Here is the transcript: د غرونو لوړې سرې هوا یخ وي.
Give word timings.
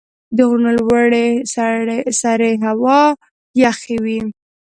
د 0.35 0.37
غرونو 0.49 0.71
لوړې 0.77 1.27
سرې 2.21 2.53
هوا 2.65 3.01
یخ 3.61 3.79
وي. 4.03 4.19